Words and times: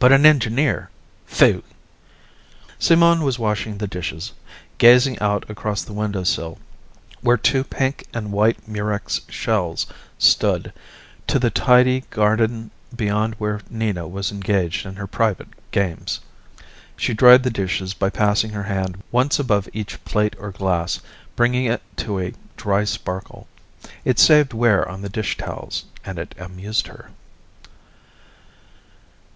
But 0.00 0.10
an 0.10 0.26
engineer. 0.26 0.90
Phui!" 1.30 1.62
Simone 2.80 3.22
was 3.22 3.38
washing 3.38 3.78
the 3.78 3.86
dishes, 3.86 4.32
gazing 4.78 5.16
out 5.20 5.48
across 5.48 5.82
the 5.84 5.92
windowsill 5.92 6.58
where 7.20 7.36
two 7.36 7.62
pink 7.62 8.04
and 8.12 8.32
white 8.32 8.66
Murex 8.66 9.20
shells 9.28 9.86
stood, 10.18 10.72
to 11.28 11.38
the 11.38 11.50
tidy 11.50 12.00
garden 12.10 12.72
beyond 12.96 13.36
where 13.38 13.60
Nina 13.70 14.08
was 14.08 14.32
engaged 14.32 14.84
in 14.84 14.96
her 14.96 15.06
private 15.06 15.46
games. 15.70 16.18
She 16.96 17.14
dried 17.14 17.44
the 17.44 17.48
dishes 17.50 17.94
by 17.94 18.10
passing 18.10 18.50
her 18.50 18.64
hand 18.64 19.00
once 19.12 19.38
above 19.38 19.68
each 19.72 20.04
plate 20.04 20.34
or 20.40 20.50
glass, 20.50 20.98
bringing 21.36 21.66
it 21.66 21.82
to 21.98 22.18
a 22.18 22.34
dry 22.56 22.82
sparkle. 22.82 23.46
It 24.04 24.18
saved 24.18 24.52
wear 24.52 24.88
on 24.88 25.02
the 25.02 25.08
dishtowels, 25.08 25.84
and 26.04 26.18
it 26.18 26.34
amused 26.36 26.88
her. 26.88 27.10